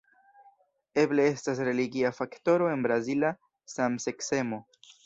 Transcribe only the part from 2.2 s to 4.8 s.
faktoro en brazila samseksemo.